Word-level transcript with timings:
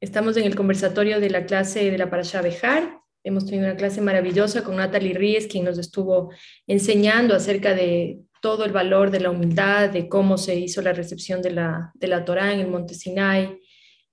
Estamos 0.00 0.38
en 0.38 0.44
el 0.44 0.56
conversatorio 0.56 1.20
de 1.20 1.28
la 1.28 1.44
clase 1.44 1.90
de 1.90 1.98
la 1.98 2.08
Parashá 2.08 2.40
Bejar. 2.40 3.00
Hemos 3.22 3.44
tenido 3.44 3.66
una 3.66 3.76
clase 3.76 4.00
maravillosa 4.00 4.64
con 4.64 4.76
Natalie 4.76 5.12
Ríez, 5.12 5.46
quien 5.46 5.64
nos 5.64 5.76
estuvo 5.76 6.32
enseñando 6.66 7.34
acerca 7.34 7.74
de 7.74 8.20
todo 8.40 8.64
el 8.64 8.72
valor 8.72 9.10
de 9.10 9.20
la 9.20 9.28
humildad, 9.28 9.90
de 9.90 10.08
cómo 10.08 10.38
se 10.38 10.54
hizo 10.54 10.80
la 10.80 10.94
recepción 10.94 11.42
de 11.42 11.50
la, 11.50 11.92
de 11.92 12.06
la 12.06 12.24
Torá 12.24 12.54
en 12.54 12.60
el 12.60 12.68
monte 12.68 12.94
Sinai, 12.94 13.58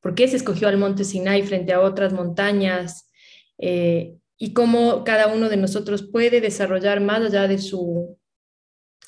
por 0.02 0.14
qué 0.14 0.28
se 0.28 0.36
escogió 0.36 0.68
al 0.68 0.76
monte 0.76 1.06
Sinai 1.06 1.44
frente 1.44 1.72
a 1.72 1.80
otras 1.80 2.12
montañas, 2.12 3.10
eh, 3.58 4.18
y 4.38 4.52
cómo 4.52 5.06
cada 5.06 5.34
uno 5.34 5.48
de 5.48 5.56
nosotros 5.56 6.04
puede 6.12 6.42
desarrollar 6.42 7.00
más 7.00 7.22
allá 7.22 7.48
de 7.48 7.60
su 7.60 8.20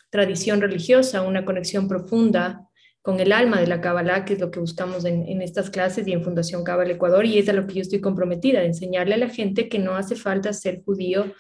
tradición 0.10 0.62
religiosa 0.62 1.24
una 1.24 1.44
conexión 1.44 1.90
profunda 1.90 2.69
con 3.02 3.20
el 3.20 3.32
alma 3.32 3.60
de 3.60 3.68
la 3.68 3.82
Kabbalah, 3.82 4.26
que 4.26 4.34
es 4.34 4.40
lo 4.40 4.52
que 4.52 4.60
buscamos 4.60 5.06
en, 5.06 5.42
estas 5.42 5.70
clases 5.70 6.08
y 6.08 6.12
en 6.12 6.24
Fundación 6.24 6.64
Kabbalah 6.64 6.92
Ecuador, 6.92 7.26
y 7.26 7.38
es 7.38 7.48
a 7.50 7.54
lo 7.54 7.66
que 7.66 7.76
yo 7.76 7.82
estoy 7.82 8.02
comprometida, 8.02 8.60
de 8.60 8.68
enseñarle 8.68 9.16
a 9.16 9.18
la 9.18 9.30
gente 9.30 9.70
que 9.70 9.80
no 9.80 9.96
hace 9.96 10.16
falta 10.16 10.52
ser 10.54 10.84
judío 10.84 11.34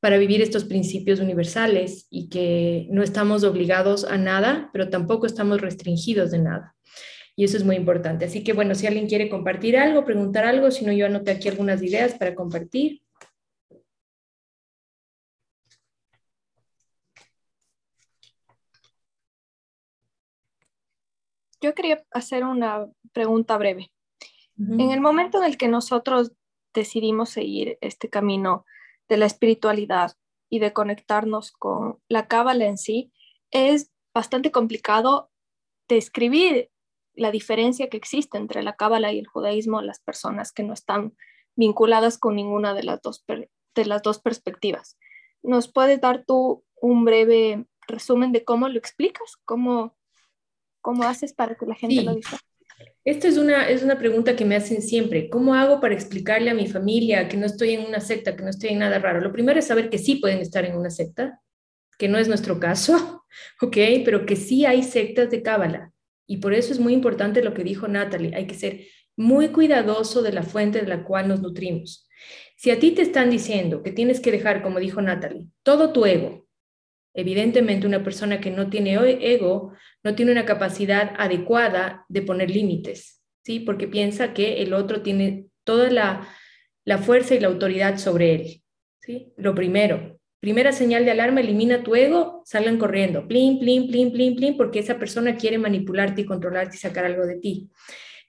para 0.00 0.18
vivir 0.18 0.40
estos 0.40 0.64
principios 0.64 1.20
universales 1.20 2.06
y 2.10 2.28
que 2.28 2.86
no 2.90 3.02
estamos 3.02 3.44
obligados 3.44 4.04
a 4.04 4.16
nada, 4.18 4.70
pero 4.72 4.88
tampoco 4.88 5.26
estamos 5.26 5.60
restringidos 5.60 6.30
de 6.30 6.38
nada. 6.38 6.74
Y 7.36 7.44
eso 7.44 7.56
es 7.56 7.64
muy 7.64 7.76
importante. 7.76 8.26
Así 8.26 8.44
que 8.44 8.52
bueno, 8.52 8.74
si 8.74 8.86
alguien 8.86 9.06
quiere 9.06 9.28
compartir 9.28 9.76
algo, 9.76 10.04
preguntar 10.04 10.44
algo, 10.44 10.70
si 10.70 10.84
no, 10.84 10.92
yo 10.92 11.06
anoté 11.06 11.30
aquí 11.30 11.48
algunas 11.48 11.82
ideas 11.82 12.14
para 12.14 12.34
compartir. 12.34 13.02
Yo 21.60 21.74
quería 21.74 22.04
hacer 22.10 22.44
una 22.44 22.86
pregunta 23.12 23.56
breve. 23.58 23.92
En 24.58 24.90
el 24.90 25.00
momento 25.00 25.38
en 25.38 25.44
el 25.44 25.56
que 25.56 25.68
nosotros 25.68 26.32
decidimos 26.74 27.30
seguir 27.30 27.78
este 27.80 28.10
camino 28.10 28.66
de 29.08 29.16
la 29.16 29.24
espiritualidad 29.24 30.12
y 30.50 30.58
de 30.58 30.74
conectarnos 30.74 31.50
con 31.52 31.98
la 32.08 32.28
cábala 32.28 32.66
en 32.66 32.76
sí, 32.76 33.10
es 33.50 33.90
bastante 34.12 34.50
complicado 34.50 35.30
describir 35.88 36.70
la 37.14 37.30
diferencia 37.30 37.88
que 37.88 37.96
existe 37.96 38.38
entre 38.38 38.62
la 38.62 38.76
cábala 38.76 39.12
y 39.12 39.18
el 39.18 39.26
judaísmo 39.26 39.82
las 39.82 40.00
personas 40.00 40.52
que 40.52 40.62
no 40.62 40.74
están 40.74 41.14
vinculadas 41.56 42.18
con 42.18 42.36
ninguna 42.36 42.74
de 42.74 42.82
las 42.82 43.00
dos, 43.02 43.24
de 43.26 43.84
las 43.84 44.02
dos 44.02 44.20
perspectivas. 44.20 44.98
¿Nos 45.42 45.72
puedes 45.72 46.00
dar 46.00 46.24
tú 46.26 46.64
un 46.80 47.04
breve 47.04 47.66
resumen 47.86 48.32
de 48.32 48.44
cómo 48.44 48.68
lo 48.68 48.78
explicas? 48.78 49.36
¿Cómo, 49.44 49.96
¿Cómo 50.80 51.04
haces 51.04 51.32
para 51.32 51.54
que 51.54 51.66
la 51.66 51.74
gente 51.74 52.02
lo 52.02 52.14
diga? 52.14 52.38
Esta 53.04 53.28
es 53.28 53.38
una, 53.38 53.68
es 53.68 53.82
una 53.82 53.98
pregunta 53.98 54.36
que 54.36 54.44
me 54.44 54.56
hacen 54.56 54.82
siempre. 54.82 55.30
¿Cómo 55.30 55.54
hago 55.54 55.80
para 55.80 55.94
explicarle 55.94 56.50
a 56.50 56.54
mi 56.54 56.66
familia 56.66 57.28
que 57.28 57.36
no 57.36 57.46
estoy 57.46 57.70
en 57.70 57.86
una 57.86 58.00
secta, 58.00 58.36
que 58.36 58.42
no 58.42 58.50
estoy 58.50 58.70
en 58.70 58.78
nada 58.78 58.98
raro? 58.98 59.20
Lo 59.20 59.32
primero 59.32 59.58
es 59.58 59.66
saber 59.66 59.90
que 59.90 59.98
sí 59.98 60.16
pueden 60.16 60.38
estar 60.38 60.64
en 60.64 60.76
una 60.76 60.90
secta, 60.90 61.40
que 61.98 62.08
no 62.08 62.18
es 62.18 62.28
nuestro 62.28 62.60
caso, 62.60 63.24
¿ok? 63.60 63.76
Pero 64.04 64.26
que 64.26 64.36
sí 64.36 64.66
hay 64.66 64.82
sectas 64.82 65.30
de 65.30 65.42
Cábala. 65.42 65.92
Y 66.26 66.38
por 66.38 66.54
eso 66.54 66.72
es 66.72 66.78
muy 66.78 66.92
importante 66.92 67.42
lo 67.42 67.54
que 67.54 67.64
dijo 67.64 67.88
Natalie. 67.88 68.34
Hay 68.34 68.46
que 68.46 68.54
ser 68.54 68.82
muy 69.16 69.48
cuidadoso 69.48 70.22
de 70.22 70.32
la 70.32 70.42
fuente 70.42 70.80
de 70.80 70.86
la 70.86 71.04
cual 71.04 71.28
nos 71.28 71.42
nutrimos. 71.42 72.06
Si 72.56 72.70
a 72.70 72.78
ti 72.78 72.92
te 72.92 73.02
están 73.02 73.30
diciendo 73.30 73.82
que 73.82 73.92
tienes 73.92 74.20
que 74.20 74.30
dejar, 74.30 74.62
como 74.62 74.78
dijo 74.78 75.00
Natalie, 75.00 75.46
todo 75.62 75.92
tu 75.92 76.04
ego, 76.04 76.46
Evidentemente, 77.20 77.86
una 77.86 78.02
persona 78.02 78.40
que 78.40 78.50
no 78.50 78.70
tiene 78.70 78.94
ego 78.94 79.74
no 80.02 80.14
tiene 80.14 80.32
una 80.32 80.46
capacidad 80.46 81.12
adecuada 81.18 82.06
de 82.08 82.22
poner 82.22 82.50
límites, 82.50 83.20
¿sí? 83.44 83.60
Porque 83.60 83.86
piensa 83.86 84.32
que 84.32 84.62
el 84.62 84.72
otro 84.72 85.02
tiene 85.02 85.44
toda 85.64 85.90
la, 85.90 86.26
fuerza 86.98 87.34
y 87.34 87.40
la 87.40 87.48
autoridad 87.48 87.98
sobre 87.98 88.34
él, 88.34 88.62
¿sí? 89.02 89.34
Lo 89.36 89.54
primero, 89.54 90.18
primera 90.40 90.72
señal 90.72 91.04
de 91.04 91.10
alarma, 91.10 91.40
elimina 91.40 91.82
tu 91.82 91.94
ego, 91.94 92.42
salgan 92.46 92.78
corriendo, 92.78 93.28
plin, 93.28 93.58
plin, 93.58 93.86
plin, 93.88 94.12
plin, 94.12 94.34
plin, 94.34 94.56
porque 94.56 94.78
esa 94.78 94.98
persona 94.98 95.36
quiere 95.36 95.58
manipularte 95.58 96.22
y 96.22 96.24
controlarte 96.24 96.76
y 96.76 96.78
sacar 96.78 97.04
algo 97.04 97.26
de 97.26 97.36
ti. 97.36 97.68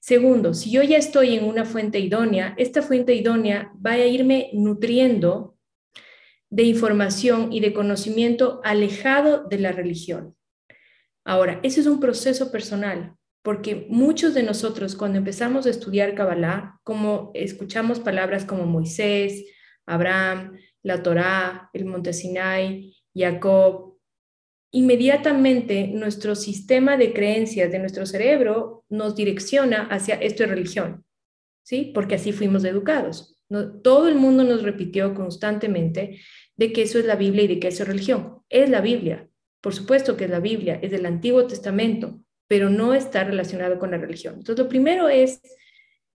Segundo, 0.01 0.53
si 0.53 0.69
yo 0.69 0.83
ya 0.83 0.97
estoy 0.97 1.37
en 1.37 1.45
una 1.45 1.63
fuente 1.63 1.97
idónea, 1.99 2.55
esta 2.57 2.81
fuente 2.81 3.15
idónea 3.15 3.71
va 3.83 3.91
a 3.91 4.05
irme 4.05 4.49
nutriendo 4.51 5.55
de 6.51 6.63
información 6.63 7.51
y 7.51 7.61
de 7.61 7.73
conocimiento 7.73 8.61
alejado 8.63 9.45
de 9.45 9.57
la 9.57 9.71
religión. 9.71 10.35
Ahora, 11.25 11.59
ese 11.63 11.79
es 11.79 11.87
un 11.87 11.99
proceso 11.99 12.51
personal, 12.51 13.15
porque 13.41 13.87
muchos 13.89 14.33
de 14.33 14.43
nosotros 14.43 14.95
cuando 14.95 15.17
empezamos 15.17 15.65
a 15.65 15.69
estudiar 15.69 16.13
Kabbalah, 16.13 16.79
como 16.83 17.31
escuchamos 17.33 17.99
palabras 17.99 18.45
como 18.45 18.65
Moisés, 18.65 19.45
Abraham, 19.85 20.57
la 20.83 21.01
Torá, 21.01 21.69
el 21.73 21.85
Monte 21.85 22.13
Sinai, 22.13 22.95
Jacob, 23.15 23.97
inmediatamente 24.71 25.87
nuestro 25.87 26.35
sistema 26.35 26.97
de 26.97 27.13
creencias 27.13 27.71
de 27.71 27.79
nuestro 27.79 28.05
cerebro 28.05 28.85
nos 28.89 29.15
direcciona 29.15 29.87
hacia 29.87 30.15
esto 30.15 30.43
es 30.43 30.49
religión, 30.49 31.05
¿sí? 31.63 31.91
Porque 31.93 32.15
así 32.15 32.31
fuimos 32.31 32.63
educados. 32.63 33.37
todo 33.83 34.07
el 34.07 34.15
mundo 34.15 34.45
nos 34.45 34.63
repitió 34.63 35.13
constantemente 35.13 36.21
de 36.55 36.73
que 36.73 36.83
eso 36.83 36.99
es 36.99 37.05
la 37.05 37.15
Biblia 37.15 37.43
y 37.43 37.47
de 37.47 37.59
que 37.59 37.67
eso 37.69 37.83
es 37.83 37.89
religión. 37.89 38.43
Es 38.49 38.69
la 38.69 38.81
Biblia, 38.81 39.29
por 39.61 39.73
supuesto 39.73 40.17
que 40.17 40.25
es 40.25 40.29
la 40.29 40.39
Biblia, 40.39 40.79
es 40.81 40.91
del 40.91 41.05
Antiguo 41.05 41.47
Testamento, 41.47 42.19
pero 42.47 42.69
no 42.69 42.93
está 42.93 43.23
relacionado 43.23 43.79
con 43.79 43.91
la 43.91 43.97
religión. 43.97 44.35
Entonces, 44.35 44.63
lo 44.63 44.69
primero 44.69 45.07
es 45.07 45.41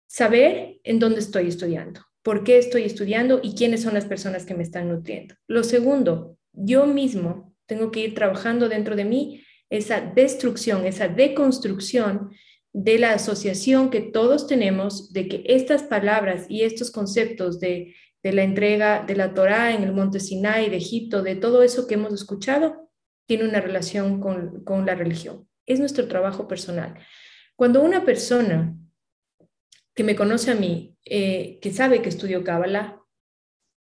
saber 0.06 0.78
en 0.84 0.98
dónde 0.98 1.20
estoy 1.20 1.48
estudiando, 1.48 2.00
por 2.22 2.44
qué 2.44 2.58
estoy 2.58 2.84
estudiando 2.84 3.40
y 3.42 3.54
quiénes 3.54 3.82
son 3.82 3.94
las 3.94 4.06
personas 4.06 4.46
que 4.46 4.54
me 4.54 4.62
están 4.62 4.88
nutriendo. 4.88 5.34
Lo 5.46 5.64
segundo, 5.64 6.38
yo 6.52 6.86
mismo 6.86 7.54
tengo 7.66 7.90
que 7.90 8.00
ir 8.00 8.14
trabajando 8.14 8.68
dentro 8.68 8.96
de 8.96 9.04
mí 9.04 9.42
esa 9.70 10.00
destrucción, 10.00 10.84
esa 10.86 11.08
deconstrucción 11.08 12.30
de 12.72 12.98
la 12.98 13.12
asociación 13.12 13.90
que 13.90 14.00
todos 14.00 14.46
tenemos 14.46 15.12
de 15.12 15.28
que 15.28 15.44
estas 15.46 15.82
palabras 15.82 16.46
y 16.48 16.62
estos 16.62 16.90
conceptos 16.90 17.60
de 17.60 17.94
de 18.22 18.32
la 18.32 18.42
entrega 18.42 19.04
de 19.04 19.16
la 19.16 19.34
Torá 19.34 19.72
en 19.72 19.82
el 19.82 19.92
monte 19.92 20.20
Sinai, 20.20 20.70
de 20.70 20.76
Egipto, 20.76 21.22
de 21.22 21.36
todo 21.36 21.62
eso 21.62 21.86
que 21.86 21.94
hemos 21.94 22.12
escuchado, 22.12 22.90
tiene 23.26 23.48
una 23.48 23.60
relación 23.60 24.20
con, 24.20 24.86
la 24.86 24.94
religión. 24.94 25.48
Es 25.66 25.80
nuestro 25.80 26.06
trabajo 26.08 26.46
personal. 26.46 26.98
Cuando 27.56 27.82
una 27.82 28.04
persona 28.04 28.76
que 29.94 30.04
me 30.04 30.16
conoce 30.16 30.50
a 30.50 30.54
mí, 30.54 30.96
eh, 31.04 31.58
que 31.60 31.72
sabe 31.72 32.02
que 32.02 32.08
estudio 32.08 32.44
Kabbalah, 32.44 33.00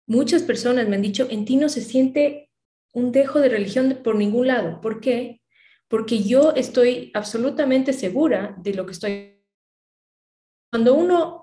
muchas 0.07 0.43
personas 0.43 0.87
me 0.87 0.95
han 0.95 1.01
dicho, 1.01 1.27
en 1.29 1.45
ti 1.45 1.55
no 1.55 1.69
se 1.69 1.81
siente 1.81 2.51
un 2.93 3.11
dejo 3.11 3.39
de 3.39 3.49
religión 3.49 3.99
por 4.03 4.15
ningún 4.15 4.47
lado. 4.47 4.81
¿Por 4.81 4.99
qué? 4.99 5.41
Porque 5.87 6.23
yo 6.23 6.53
estoy 6.55 7.11
absolutamente 7.13 7.93
segura 7.93 8.55
de 8.57 8.73
lo 8.73 8.85
que 8.85 8.91
estoy. 8.91 9.43
Cuando 10.71 10.93
uno 10.93 11.40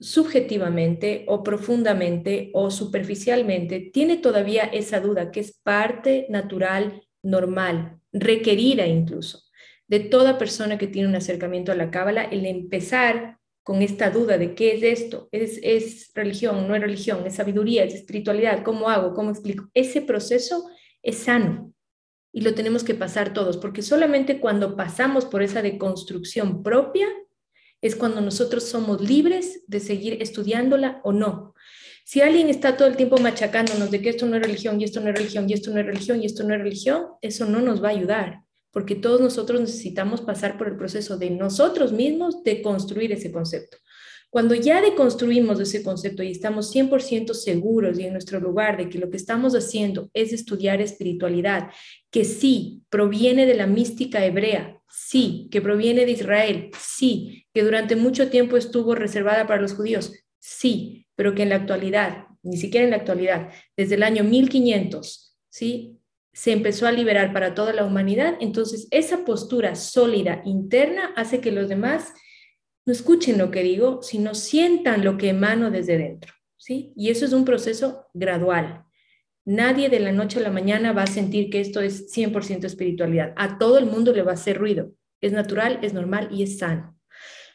subjetivamente 0.00 1.24
o 1.28 1.42
profundamente 1.42 2.50
o 2.54 2.70
superficialmente 2.70 3.90
tiene 3.92 4.16
todavía 4.16 4.64
esa 4.64 4.98
duda 4.98 5.30
que 5.30 5.40
es 5.40 5.52
parte 5.62 6.26
natural, 6.30 7.02
normal, 7.22 8.00
requerida 8.12 8.86
incluso, 8.86 9.42
de 9.86 10.00
toda 10.00 10.38
persona 10.38 10.78
que 10.78 10.86
tiene 10.86 11.08
un 11.08 11.16
acercamiento 11.16 11.70
a 11.70 11.74
la 11.74 11.90
cábala, 11.90 12.24
el 12.24 12.46
empezar 12.46 13.38
con 13.62 13.82
esta 13.82 14.10
duda 14.10 14.38
de 14.38 14.54
qué 14.54 14.74
es 14.74 14.82
esto, 14.82 15.28
es, 15.32 15.60
es 15.62 16.10
religión, 16.14 16.66
no 16.66 16.74
es 16.74 16.80
religión, 16.80 17.26
es 17.26 17.34
sabiduría, 17.34 17.84
es 17.84 17.94
espiritualidad, 17.94 18.64
cómo 18.64 18.88
hago, 18.88 19.14
cómo 19.14 19.30
explico. 19.30 19.68
Ese 19.74 20.00
proceso 20.00 20.68
es 21.02 21.18
sano 21.18 21.72
y 22.32 22.40
lo 22.40 22.54
tenemos 22.54 22.84
que 22.84 22.94
pasar 22.94 23.34
todos, 23.34 23.58
porque 23.58 23.82
solamente 23.82 24.40
cuando 24.40 24.76
pasamos 24.76 25.26
por 25.26 25.42
esa 25.42 25.60
deconstrucción 25.60 26.62
propia, 26.62 27.06
es 27.82 27.96
cuando 27.96 28.20
nosotros 28.20 28.64
somos 28.64 29.00
libres 29.00 29.62
de 29.66 29.80
seguir 29.80 30.22
estudiándola 30.22 31.00
o 31.04 31.12
no. 31.12 31.54
Si 32.04 32.20
alguien 32.20 32.48
está 32.48 32.76
todo 32.76 32.88
el 32.88 32.96
tiempo 32.96 33.18
machacándonos 33.18 33.90
de 33.90 34.02
que 34.02 34.10
esto 34.10 34.26
no 34.26 34.36
es 34.36 34.42
religión 34.42 34.80
y 34.80 34.84
esto 34.84 35.00
no 35.00 35.10
es 35.10 35.16
religión 35.16 35.48
y 35.48 35.54
esto 35.54 35.70
no 35.70 35.80
es 35.80 35.86
religión 35.86 36.22
y 36.22 36.26
esto 36.26 36.42
no 36.42 36.54
es 36.54 36.60
religión, 36.60 37.06
eso 37.22 37.46
no 37.46 37.60
nos 37.60 37.82
va 37.82 37.88
a 37.88 37.92
ayudar, 37.92 38.40
porque 38.72 38.96
todos 38.96 39.20
nosotros 39.20 39.60
necesitamos 39.60 40.20
pasar 40.20 40.58
por 40.58 40.68
el 40.68 40.76
proceso 40.76 41.16
de 41.16 41.30
nosotros 41.30 41.92
mismos 41.92 42.42
de 42.42 42.62
construir 42.62 43.12
ese 43.12 43.30
concepto. 43.30 43.78
Cuando 44.28 44.54
ya 44.54 44.80
deconstruimos 44.80 45.58
ese 45.58 45.82
concepto 45.82 46.22
y 46.22 46.30
estamos 46.30 46.72
100% 46.72 47.34
seguros 47.34 47.98
y 47.98 48.04
en 48.04 48.12
nuestro 48.12 48.38
lugar 48.38 48.76
de 48.76 48.88
que 48.88 48.98
lo 48.98 49.10
que 49.10 49.16
estamos 49.16 49.54
haciendo 49.54 50.08
es 50.14 50.32
estudiar 50.32 50.80
espiritualidad, 50.80 51.70
que 52.10 52.24
sí 52.24 52.82
proviene 52.90 53.46
de 53.46 53.54
la 53.54 53.66
mística 53.66 54.24
hebrea, 54.24 54.80
Sí. 54.90 55.48
¿Que 55.50 55.62
proviene 55.62 56.04
de 56.04 56.12
Israel? 56.12 56.70
Sí. 56.78 57.39
¿Que 57.52 57.62
durante 57.62 57.96
mucho 57.96 58.30
tiempo 58.30 58.56
estuvo 58.56 58.94
reservada 58.94 59.46
para 59.46 59.60
los 59.60 59.74
judíos? 59.74 60.12
Sí. 60.38 61.06
Pero 61.16 61.34
que 61.34 61.42
en 61.42 61.50
la 61.50 61.56
actualidad, 61.56 62.26
ni 62.42 62.56
siquiera 62.56 62.84
en 62.84 62.90
la 62.90 62.96
actualidad, 62.96 63.50
desde 63.76 63.96
el 63.96 64.02
año 64.02 64.24
1500, 64.24 65.36
¿sí? 65.50 66.00
se 66.32 66.52
empezó 66.52 66.86
a 66.86 66.92
liberar 66.92 67.32
para 67.32 67.54
toda 67.54 67.72
la 67.72 67.84
humanidad, 67.84 68.36
entonces 68.40 68.86
esa 68.90 69.24
postura 69.24 69.74
sólida 69.74 70.42
interna 70.44 71.12
hace 71.16 71.40
que 71.40 71.50
los 71.50 71.68
demás 71.68 72.12
no 72.86 72.92
escuchen 72.92 73.38
lo 73.38 73.50
que 73.50 73.62
digo, 73.62 74.02
sino 74.02 74.34
sientan 74.34 75.04
lo 75.04 75.16
que 75.16 75.30
emano 75.30 75.70
desde 75.70 75.98
dentro, 75.98 76.32
¿sí? 76.56 76.92
Y 76.96 77.10
eso 77.10 77.24
es 77.24 77.32
un 77.32 77.44
proceso 77.44 78.06
gradual. 78.14 78.84
Nadie 79.44 79.88
de 79.88 80.00
la 80.00 80.12
noche 80.12 80.38
a 80.38 80.42
la 80.42 80.50
mañana 80.50 80.92
va 80.92 81.02
a 81.02 81.08
sentir 81.08 81.50
que 81.50 81.60
esto 81.60 81.80
es 81.80 82.14
100% 82.14 82.64
espiritualidad. 82.64 83.32
A 83.36 83.58
todo 83.58 83.78
el 83.78 83.86
mundo 83.86 84.12
le 84.12 84.22
va 84.22 84.32
a 84.32 84.34
hacer 84.34 84.58
ruido. 84.58 84.92
Es 85.20 85.32
natural, 85.32 85.80
es 85.82 85.92
normal 85.92 86.28
y 86.30 86.42
es 86.42 86.58
sano. 86.58 86.96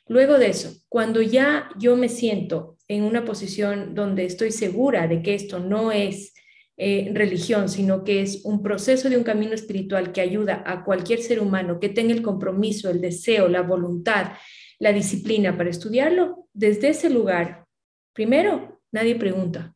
Luego 0.08 0.38
de 0.38 0.50
eso, 0.50 0.72
cuando 0.88 1.22
ya 1.22 1.70
yo 1.80 1.96
me 1.96 2.10
siento 2.10 2.78
en 2.88 3.04
una 3.04 3.26
posición 3.26 3.96
donde 3.96 4.26
estoy 4.26 4.52
segura 4.52 5.08
de 5.08 5.24
que 5.24 5.34
esto 5.34 5.60
no 5.60 5.92
es 5.92 6.34
eh, 6.78 7.10
religión, 7.14 7.70
sino 7.70 8.04
que 8.04 8.22
es 8.22 8.44
un 8.44 8.62
proceso 8.62 9.10
de 9.10 9.18
un 9.18 9.24
camino 9.24 9.54
espiritual 9.54 10.12
que 10.12 10.22
ayuda 10.22 10.64
a 10.66 10.84
cualquier 10.84 11.22
ser 11.22 11.40
humano 11.40 11.80
que 11.80 11.90
tenga 11.90 12.14
el 12.14 12.22
compromiso, 12.22 12.90
el 12.90 13.02
deseo, 13.02 13.48
la 13.48 13.62
voluntad, 13.62 14.34
la 14.78 14.92
disciplina 14.92 15.58
para 15.58 15.70
estudiarlo, 15.70 16.48
desde 16.54 16.90
ese 16.90 17.10
lugar, 17.10 17.66
primero, 18.14 18.82
nadie 18.92 19.16
pregunta. 19.16 19.76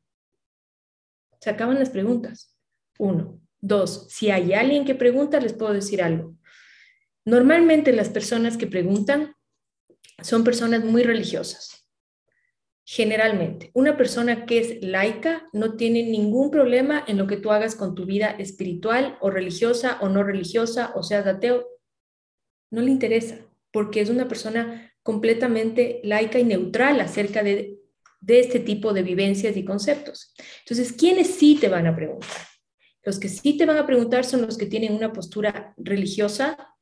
Se 1.39 1.49
acaban 1.49 1.79
las 1.79 1.89
preguntas. 1.89 2.55
Uno. 2.97 3.39
Dos, 3.61 4.07
si 4.09 4.29
hay 4.29 4.53
alguien 4.53 4.85
que 4.85 4.95
pregunta, 4.95 5.39
les 5.39 5.53
puedo 5.53 5.73
decir 5.73 6.01
algo. 6.01 6.35
Normalmente 7.25 7.91
las 7.91 8.09
personas 8.09 8.57
que 8.57 8.67
preguntan 8.67 9.35
son 10.21 10.43
personas 10.43 10.83
muy 10.83 11.03
religiosas. 11.03 11.85
Generalmente, 12.91 13.69
una 13.75 13.97
persona 13.97 14.47
que 14.47 14.59
es 14.59 14.83
laica 14.83 15.47
no 15.53 15.75
tiene 15.75 16.01
ningún 16.03 16.49
problema 16.49 17.03
en 17.07 17.17
lo 17.17 17.27
que 17.27 17.37
tú 17.37 17.51
hagas 17.51 17.75
con 17.75 17.93
tu 17.93 18.05
vida 18.05 18.31
espiritual 18.31 19.17
o 19.21 19.29
religiosa 19.29 19.99
o 20.01 20.09
no 20.09 20.23
religiosa 20.23 20.91
o 20.95 21.03
seas 21.03 21.27
ateo. 21.27 21.67
No 22.71 22.81
le 22.81 22.89
interesa 22.89 23.45
porque 23.71 24.01
es 24.01 24.09
una 24.09 24.27
persona 24.27 24.91
completamente 25.03 26.01
laica 26.03 26.39
y 26.39 26.43
neutral 26.43 26.99
acerca 26.99 27.43
de, 27.43 27.77
de 28.21 28.39
este 28.39 28.59
tipo 28.59 28.91
de 28.91 29.03
vivencias 29.03 29.55
y 29.55 29.63
conceptos. 29.63 30.33
Entonces, 30.61 30.91
¿quiénes 30.93 31.27
sí 31.35 31.59
te 31.61 31.69
van 31.69 31.85
a 31.85 31.95
preguntar? 31.95 32.41
Los 33.03 33.19
que 33.19 33.29
sí 33.29 33.55
te 33.55 33.67
van 33.67 33.77
a 33.77 33.85
preguntar 33.85 34.25
son 34.25 34.41
los 34.41 34.57
que 34.57 34.65
tienen 34.65 34.93
una 34.93 35.13
postura 35.13 35.73
religiosa 35.77 36.75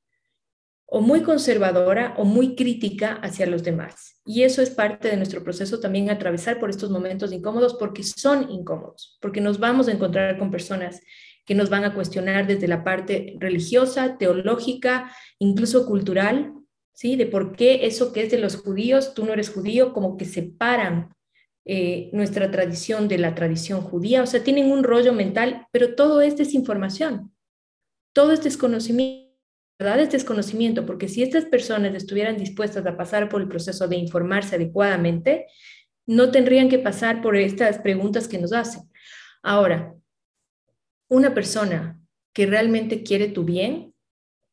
o 0.89 1.01
muy 1.01 1.21
conservadora 1.21 2.15
o 2.17 2.23
muy 2.23 2.55
crítica 2.55 3.19
hacia 3.21 3.45
los 3.45 3.63
demás. 3.63 4.21
Y 4.25 4.43
eso 4.43 4.61
es 4.61 4.69
parte 4.69 5.09
de 5.09 5.17
nuestro 5.17 5.43
proceso 5.43 5.79
también 5.79 6.09
atravesar 6.09 6.59
por 6.59 6.69
estos 6.69 6.89
momentos 6.89 7.33
incómodos 7.33 7.75
porque 7.75 8.03
son 8.03 8.49
incómodos, 8.49 9.17
porque 9.21 9.41
nos 9.41 9.59
vamos 9.59 9.87
a 9.87 9.91
encontrar 9.91 10.39
con 10.39 10.49
personas 10.49 11.01
que 11.45 11.55
nos 11.55 11.69
van 11.69 11.83
a 11.83 11.93
cuestionar 11.93 12.47
desde 12.47 12.67
la 12.67 12.83
parte 12.83 13.35
religiosa, 13.39 14.17
teológica, 14.17 15.11
incluso 15.39 15.85
cultural, 15.85 16.53
¿sí? 16.93 17.15
De 17.15 17.25
por 17.25 17.55
qué 17.55 17.85
eso 17.85 18.11
que 18.11 18.23
es 18.23 18.31
de 18.31 18.37
los 18.37 18.55
judíos, 18.55 19.13
tú 19.13 19.25
no 19.25 19.33
eres 19.33 19.49
judío, 19.49 19.93
como 19.93 20.17
que 20.17 20.25
separan 20.25 21.13
eh, 21.65 22.09
nuestra 22.13 22.49
tradición 22.49 23.07
de 23.07 23.17
la 23.17 23.35
tradición 23.35 23.81
judía. 23.81 24.23
O 24.23 24.25
sea, 24.25 24.43
tienen 24.43 24.71
un 24.71 24.83
rollo 24.83 25.13
mental, 25.13 25.67
pero 25.71 25.95
todo 25.95 26.21
esto 26.21 26.41
es 26.41 26.53
información, 26.53 27.33
todo 28.13 28.31
es 28.31 28.43
desconocimiento 28.43 29.26
verdad 29.79 29.99
es 29.99 30.11
desconocimiento, 30.11 30.85
porque 30.85 31.07
si 31.07 31.23
estas 31.23 31.45
personas 31.45 31.93
estuvieran 31.95 32.37
dispuestas 32.37 32.85
a 32.85 32.97
pasar 32.97 33.29
por 33.29 33.41
el 33.41 33.47
proceso 33.47 33.87
de 33.87 33.97
informarse 33.97 34.55
adecuadamente, 34.55 35.47
no 36.07 36.31
tendrían 36.31 36.69
que 36.69 36.79
pasar 36.79 37.21
por 37.21 37.35
estas 37.35 37.79
preguntas 37.79 38.27
que 38.27 38.39
nos 38.39 38.53
hacen. 38.53 38.83
Ahora, 39.43 39.93
una 41.09 41.33
persona 41.33 42.01
que 42.33 42.45
realmente 42.45 43.03
quiere 43.03 43.27
tu 43.27 43.43
bien 43.43 43.93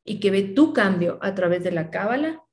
y 0.03 0.19
que 0.19 0.31
ve 0.31 0.43
tu 0.43 0.73
cambio 0.73 1.17
a 1.21 1.33
través 1.33 1.63
de 1.63 1.71
la 1.71 1.89
cábala, 1.89 2.43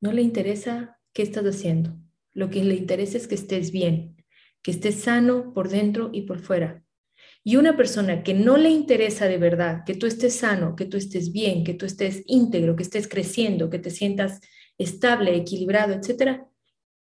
no 0.00 0.12
le 0.12 0.22
interesa 0.22 0.98
qué 1.12 1.22
estás 1.22 1.44
haciendo. 1.44 1.96
Lo 2.32 2.48
que 2.50 2.64
le 2.64 2.74
interesa 2.74 3.18
es 3.18 3.28
que 3.28 3.34
estés 3.34 3.70
bien, 3.72 4.24
que 4.62 4.70
estés 4.70 4.96
sano 4.96 5.52
por 5.52 5.68
dentro 5.68 6.10
y 6.12 6.22
por 6.22 6.38
fuera, 6.38 6.82
y 7.42 7.56
una 7.56 7.76
persona 7.76 8.22
que 8.22 8.34
no 8.34 8.56
le 8.56 8.68
interesa 8.68 9.26
de 9.26 9.38
verdad 9.38 9.82
que 9.86 9.94
tú 9.94 10.06
estés 10.06 10.36
sano, 10.36 10.76
que 10.76 10.84
tú 10.84 10.96
estés 10.96 11.32
bien, 11.32 11.64
que 11.64 11.74
tú 11.74 11.86
estés 11.86 12.22
íntegro, 12.26 12.76
que 12.76 12.82
estés 12.82 13.08
creciendo, 13.08 13.70
que 13.70 13.78
te 13.78 13.90
sientas 13.90 14.40
estable, 14.76 15.34
equilibrado, 15.36 15.94
etcétera, 15.94 16.46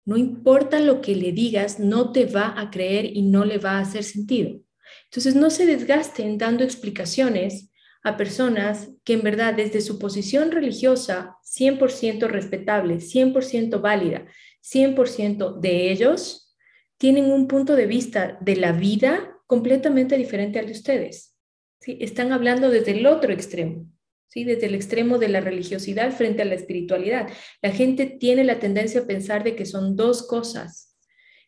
no 0.06 0.18
importa 0.18 0.80
lo 0.80 1.02
que 1.02 1.16
le 1.16 1.32
digas, 1.32 1.80
no 1.80 2.12
te 2.12 2.26
va 2.26 2.60
a 2.60 2.72
creer 2.72 3.06
y 3.06 3.22
no 3.22 3.46
le 3.46 3.58
va 3.58 3.74
a 3.74 3.82
hacer 3.82 4.04
sentido. 4.04 4.60
Entonces, 5.06 5.36
no 5.36 5.50
se 5.50 5.66
desgasten 5.66 6.38
dando 6.38 6.64
explicaciones 6.64 7.70
a 8.04 8.18
personas 8.18 8.90
que 9.04 9.14
en 9.14 9.22
verdad 9.22 9.54
desde 9.54 9.82
su 9.82 10.00
posición 10.00 10.52
religiosa 10.52 11.36
100% 11.44 12.28
respetable, 12.28 13.02
100% 13.02 13.82
válida, 13.82 14.26
100% 14.62 15.60
de 15.60 15.92
ellos, 15.92 16.56
tienen 16.98 17.26
un 17.26 17.48
punto 17.48 17.76
de 17.76 17.86
vista 17.86 18.38
de 18.42 18.56
la 18.56 18.72
vida 18.72 19.39
completamente 19.50 20.16
diferente 20.16 20.60
al 20.60 20.68
de 20.68 20.74
ustedes. 20.74 21.36
¿sí? 21.80 21.98
Están 22.02 22.32
hablando 22.32 22.70
desde 22.70 22.92
el 22.92 23.08
otro 23.08 23.34
extremo, 23.34 23.92
¿sí? 24.28 24.44
desde 24.44 24.68
el 24.68 24.76
extremo 24.76 25.18
de 25.18 25.28
la 25.28 25.42
religiosidad 25.42 26.12
frente 26.12 26.44
a 26.44 26.46
la 26.46 26.54
espiritualidad. 26.54 27.28
La 27.64 27.72
gente 27.72 28.06
tiene 28.06 28.44
la 28.44 28.60
tendencia 28.60 29.02
a 29.02 29.08
pensar 29.08 29.44
de 29.44 29.56
que 29.56 29.66
son 29.66 29.96
dos 29.96 30.22
cosas, 30.28 30.96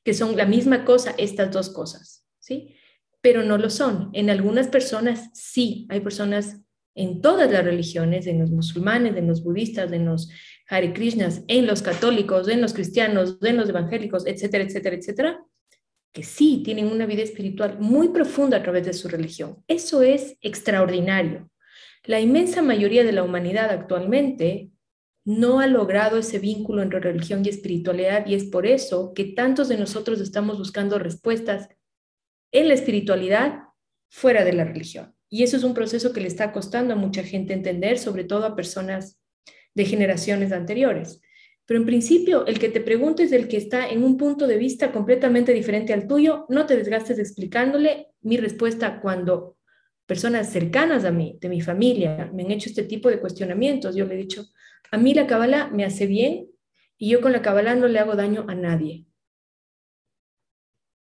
que 0.03 0.15
son 0.15 0.35
la 0.35 0.47
misma 0.47 0.83
cosa 0.83 1.13
estas 1.19 1.51
dos 1.51 1.69
cosas, 1.69 2.25
¿sí? 2.39 2.75
pero 3.21 3.43
no 3.43 3.59
lo 3.59 3.69
son. 3.69 4.09
En 4.13 4.31
algunas 4.31 4.67
personas 4.67 5.29
sí, 5.35 5.85
hay 5.91 5.99
personas 5.99 6.57
en 6.95 7.21
todas 7.21 7.51
las 7.51 7.63
religiones, 7.63 8.25
en 8.25 8.39
los 8.39 8.49
musulmanes, 8.49 9.15
en 9.15 9.27
los 9.27 9.43
budistas, 9.43 9.91
en 9.91 10.07
los 10.07 10.27
Hare 10.67 10.91
Krishnas, 10.91 11.43
en 11.47 11.67
los 11.67 11.83
católicos, 11.83 12.47
en 12.47 12.61
los 12.61 12.73
cristianos, 12.73 13.37
en 13.43 13.57
los 13.57 13.69
evangélicos, 13.69 14.25
etcétera, 14.25 14.63
etcétera, 14.63 14.95
etcétera, 14.95 15.45
que 16.11 16.23
sí 16.23 16.61
tienen 16.63 16.87
una 16.87 17.05
vida 17.05 17.23
espiritual 17.23 17.77
muy 17.79 18.09
profunda 18.09 18.57
a 18.57 18.63
través 18.63 18.85
de 18.85 18.93
su 18.93 19.07
religión. 19.07 19.63
Eso 19.67 20.01
es 20.01 20.37
extraordinario. 20.41 21.49
La 22.03 22.19
inmensa 22.19 22.61
mayoría 22.61 23.03
de 23.03 23.11
la 23.11 23.23
humanidad 23.23 23.69
actualmente 23.69 24.71
no 25.23 25.59
ha 25.59 25.67
logrado 25.67 26.17
ese 26.17 26.39
vínculo 26.39 26.81
entre 26.81 26.99
religión 26.99 27.45
y 27.45 27.49
espiritualidad 27.49 28.25
y 28.25 28.33
es 28.33 28.45
por 28.45 28.65
eso 28.65 29.13
que 29.13 29.25
tantos 29.25 29.69
de 29.69 29.77
nosotros 29.77 30.19
estamos 30.19 30.57
buscando 30.57 30.97
respuestas 30.97 31.69
en 32.51 32.67
la 32.67 32.73
espiritualidad 32.73 33.59
fuera 34.09 34.43
de 34.43 34.53
la 34.53 34.65
religión. 34.65 35.15
Y 35.29 35.43
eso 35.43 35.55
es 35.55 35.63
un 35.63 35.73
proceso 35.73 36.11
que 36.11 36.21
le 36.21 36.27
está 36.27 36.51
costando 36.51 36.93
a 36.93 36.97
mucha 36.97 37.23
gente 37.23 37.53
entender, 37.53 37.97
sobre 37.97 38.25
todo 38.25 38.45
a 38.45 38.55
personas 38.55 39.19
de 39.73 39.85
generaciones 39.85 40.51
anteriores. 40.51 41.21
Pero 41.65 41.79
en 41.79 41.85
principio, 41.85 42.45
el 42.45 42.59
que 42.59 42.69
te 42.69 42.81
preguntes 42.81 43.31
del 43.31 43.47
que 43.47 43.57
está 43.57 43.87
en 43.89 44.03
un 44.03 44.17
punto 44.17 44.47
de 44.47 44.57
vista 44.57 44.91
completamente 44.91 45.53
diferente 45.53 45.93
al 45.93 46.07
tuyo, 46.07 46.45
no 46.49 46.65
te 46.65 46.75
desgastes 46.75 47.19
explicándole 47.19 48.07
mi 48.21 48.37
respuesta 48.37 48.99
cuando 49.01 49.57
personas 50.05 50.51
cercanas 50.51 51.05
a 51.05 51.11
mí, 51.11 51.37
de 51.39 51.49
mi 51.49 51.61
familia, 51.61 52.29
me 52.33 52.43
han 52.43 52.51
hecho 52.51 52.69
este 52.69 52.83
tipo 52.83 53.09
de 53.09 53.19
cuestionamientos. 53.19 53.95
Yo 53.95 54.05
le 54.05 54.15
he 54.15 54.17
dicho, 54.17 54.45
a 54.91 54.97
mí 54.97 55.13
la 55.13 55.27
cabala 55.27 55.69
me 55.69 55.85
hace 55.85 56.05
bien 56.07 56.49
y 56.97 57.09
yo 57.09 57.21
con 57.21 57.31
la 57.31 57.41
cabala 57.41 57.75
no 57.75 57.87
le 57.87 57.99
hago 57.99 58.15
daño 58.15 58.45
a 58.49 58.55
nadie. 58.55 59.05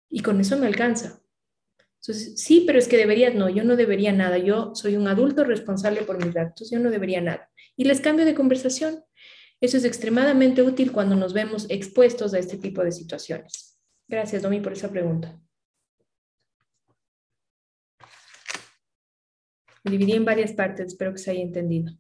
Y 0.09 0.21
con 0.21 0.41
eso 0.41 0.57
me 0.57 0.67
alcanza. 0.67 1.25
Entonces, 2.01 2.41
sí, 2.41 2.65
pero 2.67 2.79
es 2.79 2.87
que 2.87 2.97
deberías, 2.97 3.35
no, 3.35 3.49
yo 3.49 3.65
no 3.65 3.77
debería 3.77 4.13
nada. 4.13 4.39
Yo 4.39 4.75
soy 4.75 4.97
un 4.97 5.09
adulto 5.09 5.43
responsable 5.43 6.03
por 6.03 6.25
mis 6.25 6.37
actos, 6.37 6.71
yo 6.71 6.79
no 6.79 6.91
debería 6.91 7.21
nada. 7.21 7.51
Y 7.77 7.85
les 7.85 8.01
cambio 8.01 8.25
de 8.25 8.35
conversación 8.35 9.03
eso 9.65 9.79
es 9.79 9.85
extremadamente 9.85 10.63
útil 10.63 10.93
cuando 10.93 11.17
nos 11.17 11.33
vemos 11.33 11.67
expuestos 11.71 12.35
a 12.35 12.39
este 12.39 12.59
tipo 12.59 12.85
de 12.85 12.93
situaciones. 12.93 13.81
Gracias, 14.07 14.43
Domi, 14.43 14.61
por 14.61 14.73
esa 14.73 14.91
pregunta. 14.91 15.41
Dividí 19.83 20.13
en 20.13 20.25
varias 20.25 20.53
partes, 20.53 20.89
espero 20.89 21.13
que 21.13 21.19
se 21.19 21.31
haya 21.31 21.43
entendido. 21.43 21.93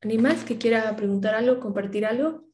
¿Alguien 0.00 0.22
más 0.22 0.44
que 0.44 0.58
quiera 0.58 0.94
preguntar 0.96 1.34
algo, 1.34 1.60
compartir 1.60 2.06
algo? 2.06 2.44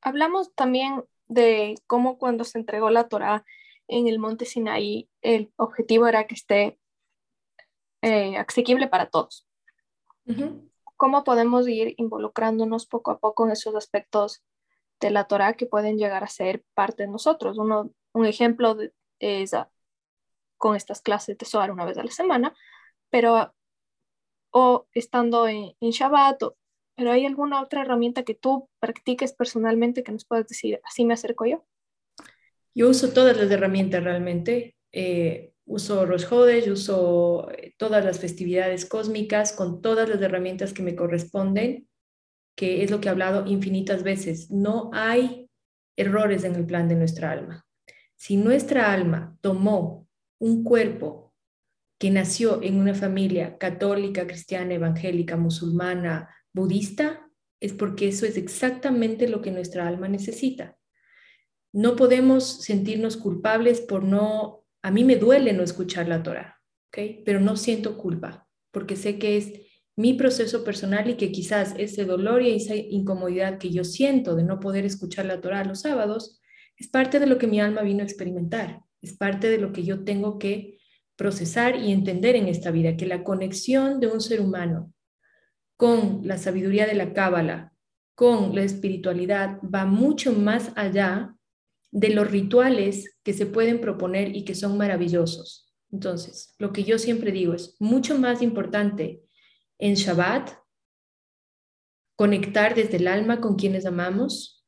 Hablamos 0.00 0.54
también 0.54 1.04
de 1.28 1.74
cómo 1.86 2.18
cuando 2.18 2.44
se 2.44 2.58
entregó 2.58 2.90
la 2.90 3.08
Torah 3.08 3.44
en 3.88 4.06
el 4.06 4.18
monte 4.18 4.44
Sinaí, 4.44 5.08
el 5.22 5.52
objetivo 5.56 6.06
era 6.06 6.26
que 6.26 6.34
esté 6.34 6.78
eh, 8.02 8.36
asequible 8.36 8.86
para 8.86 9.10
todos. 9.10 9.46
¿Cómo 10.96 11.24
podemos 11.24 11.66
ir 11.66 11.94
involucrándonos 11.96 12.86
poco 12.86 13.10
a 13.10 13.18
poco 13.18 13.46
en 13.46 13.52
esos 13.52 13.74
aspectos 13.74 14.44
de 15.00 15.10
la 15.10 15.24
Torah 15.24 15.54
que 15.54 15.66
pueden 15.66 15.96
llegar 15.96 16.22
a 16.22 16.28
ser 16.28 16.64
parte 16.74 17.04
de 17.04 17.08
nosotros? 17.08 17.56
Uno, 17.56 17.90
un 18.12 18.26
ejemplo 18.26 18.76
es 19.18 19.54
ah, 19.54 19.70
con 20.58 20.76
estas 20.76 21.00
clases 21.00 21.38
de 21.38 21.46
Zohar 21.46 21.70
una 21.70 21.86
vez 21.86 21.96
a 21.96 22.04
la 22.04 22.10
semana, 22.10 22.54
pero 23.10 23.54
o 24.50 24.86
estando 24.92 25.46
en, 25.46 25.72
en 25.80 25.90
Shabbat, 25.90 26.42
pero 26.94 27.12
¿hay 27.12 27.24
alguna 27.26 27.62
otra 27.62 27.82
herramienta 27.82 28.24
que 28.24 28.34
tú 28.34 28.68
practiques 28.80 29.32
personalmente 29.32 30.02
que 30.02 30.12
nos 30.12 30.24
puedas 30.24 30.46
decir, 30.48 30.80
así 30.84 31.04
me 31.04 31.14
acerco 31.14 31.46
yo? 31.46 31.64
Yo 32.78 32.88
uso 32.90 33.08
todas 33.08 33.36
las 33.36 33.50
herramientas 33.50 34.04
realmente. 34.04 34.76
Eh, 34.92 35.52
uso 35.64 36.06
Rosh 36.06 36.26
Hodesh, 36.30 36.70
uso 36.70 37.50
eh, 37.50 37.74
todas 37.76 38.04
las 38.04 38.20
festividades 38.20 38.86
cósmicas 38.86 39.52
con 39.52 39.82
todas 39.82 40.08
las 40.08 40.22
herramientas 40.22 40.72
que 40.72 40.84
me 40.84 40.94
corresponden, 40.94 41.88
que 42.56 42.84
es 42.84 42.92
lo 42.92 43.00
que 43.00 43.08
he 43.08 43.10
hablado 43.10 43.44
infinitas 43.48 44.04
veces. 44.04 44.52
No 44.52 44.90
hay 44.92 45.50
errores 45.96 46.44
en 46.44 46.54
el 46.54 46.66
plan 46.66 46.86
de 46.86 46.94
nuestra 46.94 47.32
alma. 47.32 47.66
Si 48.14 48.36
nuestra 48.36 48.92
alma 48.92 49.36
tomó 49.40 50.06
un 50.38 50.62
cuerpo 50.62 51.34
que 51.98 52.12
nació 52.12 52.62
en 52.62 52.78
una 52.78 52.94
familia 52.94 53.58
católica, 53.58 54.24
cristiana, 54.24 54.74
evangélica, 54.74 55.36
musulmana, 55.36 56.32
budista, 56.52 57.28
es 57.60 57.72
porque 57.72 58.06
eso 58.06 58.24
es 58.24 58.36
exactamente 58.36 59.26
lo 59.26 59.42
que 59.42 59.50
nuestra 59.50 59.88
alma 59.88 60.06
necesita. 60.06 60.77
No 61.72 61.96
podemos 61.96 62.62
sentirnos 62.62 63.16
culpables 63.16 63.80
por 63.80 64.04
no, 64.04 64.64
a 64.82 64.90
mí 64.90 65.04
me 65.04 65.16
duele 65.16 65.52
no 65.52 65.62
escuchar 65.62 66.08
la 66.08 66.22
Torah, 66.22 66.60
¿ok? 66.88 67.22
Pero 67.24 67.40
no 67.40 67.56
siento 67.56 67.98
culpa, 67.98 68.48
porque 68.70 68.96
sé 68.96 69.18
que 69.18 69.36
es 69.36 69.52
mi 69.96 70.14
proceso 70.14 70.62
personal 70.62 71.10
y 71.10 71.16
que 71.16 71.32
quizás 71.32 71.74
ese 71.76 72.04
dolor 72.04 72.42
y 72.42 72.54
esa 72.54 72.76
incomodidad 72.76 73.58
que 73.58 73.70
yo 73.70 73.82
siento 73.82 74.36
de 74.36 74.44
no 74.44 74.60
poder 74.60 74.84
escuchar 74.84 75.26
la 75.26 75.40
Torah 75.40 75.64
los 75.64 75.80
sábados 75.80 76.40
es 76.76 76.88
parte 76.88 77.18
de 77.18 77.26
lo 77.26 77.38
que 77.38 77.48
mi 77.48 77.60
alma 77.60 77.82
vino 77.82 78.02
a 78.02 78.06
experimentar, 78.06 78.80
es 79.02 79.16
parte 79.16 79.50
de 79.50 79.58
lo 79.58 79.72
que 79.72 79.82
yo 79.82 80.04
tengo 80.04 80.38
que 80.38 80.78
procesar 81.16 81.74
y 81.76 81.90
entender 81.90 82.36
en 82.36 82.46
esta 82.46 82.70
vida, 82.70 82.96
que 82.96 83.06
la 83.06 83.24
conexión 83.24 83.98
de 83.98 84.06
un 84.06 84.20
ser 84.20 84.40
humano 84.40 84.92
con 85.76 86.20
la 86.22 86.38
sabiduría 86.38 86.86
de 86.86 86.94
la 86.94 87.12
cábala, 87.12 87.72
con 88.14 88.54
la 88.54 88.62
espiritualidad, 88.62 89.58
va 89.62 89.84
mucho 89.84 90.32
más 90.32 90.70
allá 90.76 91.34
de 91.90 92.10
los 92.10 92.30
rituales 92.30 93.18
que 93.22 93.32
se 93.32 93.46
pueden 93.46 93.80
proponer 93.80 94.36
y 94.36 94.44
que 94.44 94.54
son 94.54 94.76
maravillosos. 94.76 95.72
Entonces, 95.90 96.54
lo 96.58 96.72
que 96.72 96.84
yo 96.84 96.98
siempre 96.98 97.32
digo 97.32 97.54
es 97.54 97.76
mucho 97.78 98.18
más 98.18 98.42
importante 98.42 99.22
en 99.78 99.94
Shabbat 99.94 100.50
conectar 102.16 102.74
desde 102.74 102.96
el 102.96 103.08
alma 103.08 103.40
con 103.40 103.56
quienes 103.56 103.86
amamos, 103.86 104.66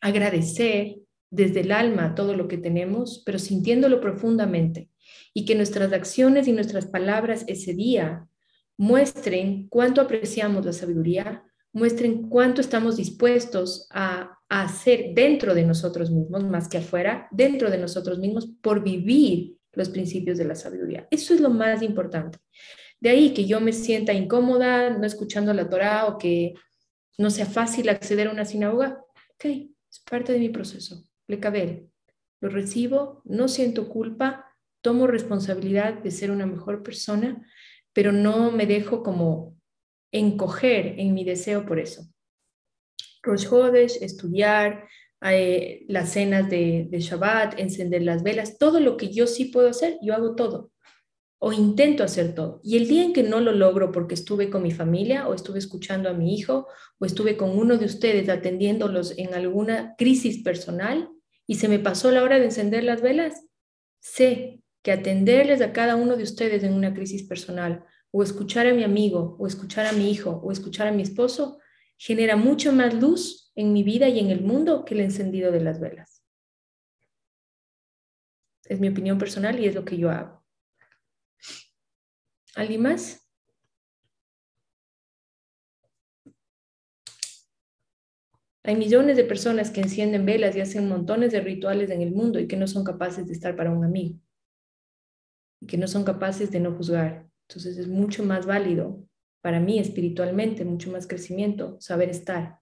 agradecer 0.00 0.98
desde 1.30 1.60
el 1.60 1.72
alma 1.72 2.14
todo 2.14 2.34
lo 2.34 2.46
que 2.48 2.58
tenemos, 2.58 3.22
pero 3.24 3.38
sintiéndolo 3.38 4.00
profundamente 4.00 4.90
y 5.32 5.46
que 5.46 5.54
nuestras 5.54 5.92
acciones 5.92 6.46
y 6.46 6.52
nuestras 6.52 6.86
palabras 6.86 7.44
ese 7.48 7.72
día 7.72 8.28
muestren 8.76 9.68
cuánto 9.68 10.00
apreciamos 10.00 10.66
la 10.66 10.72
sabiduría, 10.72 11.44
muestren 11.72 12.28
cuánto 12.28 12.60
estamos 12.60 12.96
dispuestos 12.96 13.88
a, 13.90 14.38
hacer 14.60 15.14
dentro 15.14 15.54
de 15.54 15.64
nosotros 15.64 16.10
mismos, 16.10 16.44
más 16.44 16.68
que 16.68 16.78
afuera, 16.78 17.28
dentro 17.30 17.70
de 17.70 17.78
nosotros 17.78 18.18
mismos, 18.18 18.50
por 18.60 18.82
vivir 18.82 19.56
los 19.72 19.88
principios 19.88 20.36
de 20.38 20.44
la 20.44 20.54
sabiduría. 20.54 21.08
Eso 21.10 21.32
es 21.32 21.40
lo 21.40 21.50
más 21.50 21.82
importante. 21.82 22.38
De 23.00 23.10
ahí 23.10 23.32
que 23.32 23.46
yo 23.46 23.60
me 23.60 23.72
sienta 23.72 24.12
incómoda 24.12 24.90
no 24.90 25.06
escuchando 25.06 25.52
la 25.54 25.68
Torah 25.68 26.06
o 26.06 26.18
que 26.18 26.54
no 27.18 27.30
sea 27.30 27.46
fácil 27.46 27.88
acceder 27.88 28.28
a 28.28 28.32
una 28.32 28.44
sinagoga. 28.44 29.02
Ok, 29.34 29.44
es 29.44 30.00
parte 30.08 30.32
de 30.32 30.38
mi 30.38 30.50
proceso. 30.50 31.04
Le 31.26 31.40
cabe. 31.40 31.88
Lo 32.40 32.48
recibo, 32.48 33.22
no 33.24 33.48
siento 33.48 33.88
culpa, 33.88 34.46
tomo 34.80 35.06
responsabilidad 35.06 35.94
de 35.94 36.10
ser 36.10 36.30
una 36.30 36.44
mejor 36.44 36.82
persona 36.82 37.46
pero 37.92 38.12
no 38.12 38.50
me 38.50 38.66
dejo 38.66 39.02
como 39.02 39.56
encoger 40.12 40.98
en 40.98 41.14
mi 41.14 41.24
deseo 41.24 41.66
por 41.66 41.78
eso. 41.78 42.11
Rosh 43.22 43.46
Hodesh, 43.46 43.98
estudiar, 44.02 44.88
eh, 45.22 45.84
las 45.88 46.12
cenas 46.12 46.50
de, 46.50 46.88
de 46.90 47.00
Shabbat, 47.00 47.58
encender 47.58 48.02
las 48.02 48.22
velas, 48.22 48.58
todo 48.58 48.80
lo 48.80 48.96
que 48.96 49.12
yo 49.12 49.26
sí 49.26 49.46
puedo 49.46 49.68
hacer, 49.68 49.98
yo 50.02 50.14
hago 50.14 50.34
todo 50.34 50.72
o 51.44 51.52
intento 51.52 52.04
hacer 52.04 52.36
todo. 52.36 52.60
Y 52.62 52.76
el 52.76 52.86
día 52.86 53.02
en 53.02 53.12
que 53.12 53.24
no 53.24 53.40
lo 53.40 53.50
logro 53.50 53.90
porque 53.90 54.14
estuve 54.14 54.48
con 54.48 54.62
mi 54.62 54.70
familia 54.70 55.26
o 55.26 55.34
estuve 55.34 55.58
escuchando 55.58 56.08
a 56.08 56.12
mi 56.12 56.36
hijo 56.36 56.68
o 57.00 57.04
estuve 57.04 57.36
con 57.36 57.58
uno 57.58 57.78
de 57.78 57.86
ustedes 57.86 58.28
atendiéndolos 58.28 59.18
en 59.18 59.34
alguna 59.34 59.96
crisis 59.98 60.40
personal 60.44 61.08
y 61.44 61.56
se 61.56 61.66
me 61.66 61.80
pasó 61.80 62.12
la 62.12 62.22
hora 62.22 62.38
de 62.38 62.44
encender 62.44 62.84
las 62.84 63.02
velas, 63.02 63.44
sé 63.98 64.60
que 64.82 64.92
atenderles 64.92 65.62
a 65.62 65.72
cada 65.72 65.96
uno 65.96 66.16
de 66.16 66.22
ustedes 66.22 66.62
en 66.62 66.74
una 66.74 66.94
crisis 66.94 67.24
personal, 67.24 67.84
o 68.12 68.22
escuchar 68.22 68.68
a 68.68 68.74
mi 68.74 68.84
amigo, 68.84 69.36
o 69.40 69.46
escuchar 69.48 69.86
a 69.86 69.92
mi 69.92 70.12
hijo, 70.12 70.40
o 70.44 70.52
escuchar 70.52 70.86
a 70.86 70.92
mi 70.92 71.02
esposo, 71.02 71.58
genera 72.04 72.34
mucho 72.34 72.72
más 72.72 72.94
luz 72.94 73.52
en 73.54 73.72
mi 73.72 73.84
vida 73.84 74.08
y 74.08 74.18
en 74.18 74.30
el 74.30 74.42
mundo 74.42 74.84
que 74.84 74.94
el 74.94 75.02
encendido 75.02 75.52
de 75.52 75.60
las 75.60 75.78
velas. 75.78 76.24
Es 78.64 78.80
mi 78.80 78.88
opinión 78.88 79.18
personal 79.18 79.60
y 79.60 79.66
es 79.66 79.74
lo 79.76 79.84
que 79.84 79.96
yo 79.96 80.10
hago. 80.10 80.44
¿Alguien 82.56 82.82
más? 82.82 83.24
Hay 88.64 88.74
millones 88.74 89.16
de 89.16 89.24
personas 89.24 89.70
que 89.70 89.80
encienden 89.80 90.26
velas 90.26 90.56
y 90.56 90.60
hacen 90.60 90.88
montones 90.88 91.30
de 91.30 91.40
rituales 91.40 91.88
en 91.90 92.02
el 92.02 92.10
mundo 92.10 92.40
y 92.40 92.48
que 92.48 92.56
no 92.56 92.66
son 92.66 92.82
capaces 92.82 93.28
de 93.28 93.32
estar 93.32 93.54
para 93.54 93.70
un 93.70 93.84
amigo 93.84 94.18
que 95.68 95.78
no 95.78 95.86
son 95.86 96.02
capaces 96.02 96.50
de 96.50 96.58
no 96.58 96.72
juzgar. 96.72 97.28
Entonces 97.48 97.78
es 97.78 97.86
mucho 97.86 98.24
más 98.24 98.44
válido 98.44 99.06
para 99.42 99.60
mí 99.60 99.78
espiritualmente, 99.78 100.64
mucho 100.64 100.90
más 100.90 101.06
crecimiento, 101.06 101.76
saber 101.80 102.08
estar 102.08 102.60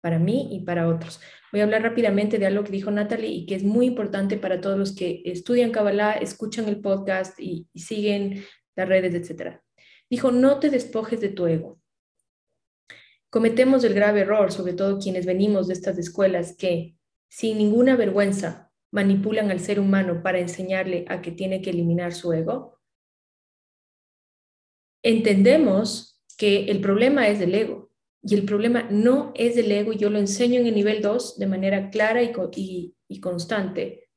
para 0.00 0.18
mí 0.18 0.48
y 0.52 0.60
para 0.60 0.88
otros. 0.88 1.20
Voy 1.52 1.60
a 1.60 1.64
hablar 1.64 1.82
rápidamente 1.82 2.38
de 2.38 2.46
algo 2.46 2.64
que 2.64 2.72
dijo 2.72 2.90
Natalie 2.90 3.30
y 3.30 3.46
que 3.46 3.54
es 3.54 3.64
muy 3.64 3.86
importante 3.86 4.36
para 4.36 4.60
todos 4.60 4.78
los 4.78 4.94
que 4.94 5.22
estudian 5.24 5.72
Kabbalah, 5.72 6.12
escuchan 6.12 6.68
el 6.68 6.80
podcast 6.80 7.38
y, 7.38 7.68
siguen 7.74 8.44
las 8.74 8.88
redes, 8.88 9.14
etc. 9.14 9.60
Dijo, 10.08 10.30
no 10.30 10.58
te 10.58 10.70
despojes 10.70 11.20
de 11.20 11.28
tu 11.28 11.46
ego. 11.46 11.80
Cometemos 13.30 13.84
el 13.84 13.94
grave 13.94 14.20
error, 14.20 14.52
sobre 14.52 14.74
todo 14.74 14.98
quienes 14.98 15.26
venimos 15.26 15.66
de 15.66 15.74
estas 15.74 15.98
escuelas, 15.98 16.56
que 16.56 16.96
sin 17.28 17.58
ninguna 17.58 17.96
vergüenza 17.96 18.70
manipulan 18.92 19.50
al 19.50 19.60
ser 19.60 19.80
humano 19.80 20.22
para 20.22 20.38
enseñarle 20.38 21.04
a 21.08 21.20
que 21.20 21.32
tiene 21.32 21.60
que 21.60 21.70
eliminar 21.70 22.12
su 22.12 22.32
ego, 22.32 22.75
entendemos 25.06 26.20
que 26.36 26.64
el 26.64 26.80
problema 26.80 27.28
es 27.28 27.38
del 27.38 27.54
ego 27.54 27.92
y 28.22 28.34
el 28.34 28.44
problema 28.44 28.88
no 28.90 29.32
es 29.36 29.54
del 29.54 29.70
ego 29.70 29.92
y 29.92 29.98
yo 29.98 30.10
lo 30.10 30.18
enseño 30.18 30.60
en 30.60 30.66
el 30.66 30.74
nivel 30.74 31.00
2 31.00 31.38
de 31.38 31.46
manera 31.46 31.90
clara 31.90 32.22
y, 32.24 32.96
y 33.06 33.20
constante. 33.20 34.10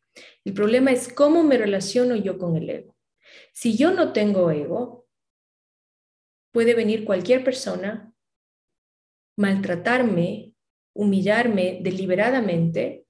El 0.43 0.53
problema 0.53 0.91
es 0.91 1.13
cómo 1.13 1.43
me 1.43 1.59
relaciono 1.59 2.15
yo 2.15 2.39
con 2.39 2.57
el 2.57 2.69
ego. 2.71 2.95
Si 3.53 3.77
yo 3.77 3.91
no 3.91 4.13
tengo 4.13 4.49
ego, 4.49 5.07
puede 6.51 6.73
venir 6.73 7.05
cualquier 7.05 7.43
persona, 7.43 8.11
maltratarme, 9.37 10.55
humillarme 10.95 11.81
deliberadamente 11.83 13.05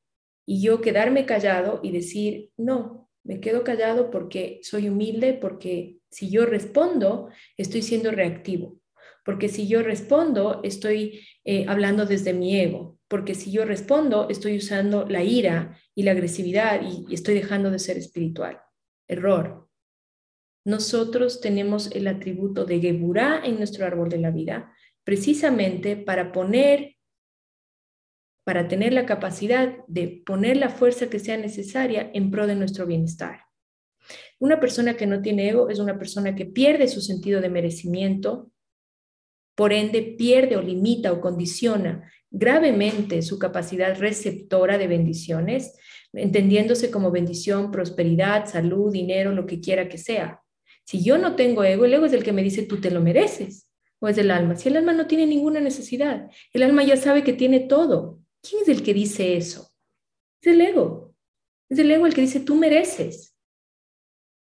y 0.46 0.62
yo 0.62 0.82
quedarme 0.82 1.26
callado 1.26 1.80
y 1.82 1.92
decir, 1.92 2.52
no, 2.58 3.09
me 3.30 3.40
quedo 3.40 3.64
callado 3.64 4.10
porque 4.10 4.60
soy 4.64 4.90
humilde, 4.90 5.34
porque 5.34 5.98
si 6.10 6.32
yo 6.32 6.48
respondo, 6.48 7.30
estoy 7.58 7.84
siendo 7.84 8.10
reactivo, 8.10 8.80
porque 9.24 9.50
si 9.50 9.68
yo 9.68 9.84
respondo, 9.84 10.62
estoy 10.64 11.22
eh, 11.46 11.64
hablando 11.68 12.08
desde 12.08 12.34
mi 12.34 12.60
ego, 12.60 12.98
porque 13.08 13.36
si 13.36 13.52
yo 13.52 13.66
respondo, 13.66 14.30
estoy 14.32 14.58
usando 14.58 15.06
la 15.06 15.24
ira 15.24 15.78
y 15.94 16.02
la 16.02 16.14
agresividad 16.14 16.82
y, 16.82 17.06
y 17.08 17.14
estoy 17.14 17.36
dejando 17.36 17.70
de 17.70 17.78
ser 17.78 18.00
espiritual. 18.00 18.62
Error. 19.08 19.70
Nosotros 20.66 21.40
tenemos 21.40 21.92
el 21.92 22.08
atributo 22.08 22.66
de 22.66 22.80
Geburah 22.80 23.44
en 23.46 23.58
nuestro 23.58 23.86
árbol 23.86 24.10
de 24.10 24.18
la 24.18 24.32
vida, 24.32 24.74
precisamente 25.04 25.98
para 25.98 26.32
poner 26.32 26.96
para 28.50 28.68
tener 28.68 28.94
la 28.94 29.06
capacidad 29.06 29.78
de 29.86 30.24
poner 30.26 30.58
la 30.58 30.70
fuerza 30.70 31.08
que 31.08 31.20
sea 31.20 31.38
necesaria 31.38 32.10
en 32.16 32.32
pro 32.32 32.48
de 32.48 32.56
nuestro 32.56 32.88
bienestar. 32.88 33.42
Una 34.40 34.60
persona 34.60 34.98
que 34.98 35.06
no 35.06 35.22
tiene 35.22 35.50
ego 35.50 35.70
es 35.70 35.78
una 35.78 36.00
persona 36.00 36.34
que 36.34 36.48
pierde 36.48 36.88
su 36.88 37.00
sentido 37.00 37.42
de 37.42 37.50
merecimiento, 37.50 38.50
por 39.54 39.72
ende 39.72 40.02
pierde 40.02 40.58
o 40.58 40.64
limita 40.64 41.12
o 41.12 41.22
condiciona 41.22 42.12
gravemente 42.32 43.22
su 43.22 43.38
capacidad 43.38 43.96
receptora 44.00 44.80
de 44.80 44.88
bendiciones, 44.88 45.78
entendiéndose 46.12 46.90
como 46.90 47.12
bendición, 47.12 47.70
prosperidad, 47.70 48.48
salud, 48.48 48.92
dinero, 48.92 49.32
lo 49.32 49.46
que 49.46 49.60
quiera 49.60 49.88
que 49.88 50.00
sea. 50.00 50.42
Si 50.86 51.04
yo 51.04 51.20
no 51.20 51.36
tengo 51.36 51.64
ego, 51.64 51.86
el 51.86 51.94
ego 51.94 52.08
es 52.08 52.14
el 52.14 52.24
que 52.24 52.34
me 52.34 52.42
dice 52.42 52.64
tú 52.64 52.82
te 52.82 52.90
lo 52.90 53.00
mereces, 53.00 53.70
o 54.00 54.08
es 54.08 54.18
el 54.18 54.32
alma. 54.32 54.56
Si 54.56 54.70
el 54.70 54.78
alma 54.78 54.94
no 54.94 55.06
tiene 55.06 55.28
ninguna 55.28 55.60
necesidad, 55.60 56.32
el 56.52 56.64
alma 56.64 56.84
ya 56.84 56.98
sabe 56.98 57.24
que 57.24 57.34
tiene 57.34 57.60
todo. 57.60 58.19
¿Quién 58.42 58.62
es 58.64 58.68
el 58.70 58.84
que 58.84 58.94
dice 58.94 59.38
eso? 59.38 59.72
Es 60.42 60.54
el 60.54 60.62
ego. 60.62 61.16
Es 61.70 61.80
el 61.80 61.92
ego 61.92 62.06
el 62.06 62.14
que 62.14 62.22
dice, 62.22 62.40
tú 62.40 62.56
mereces. 62.56 63.36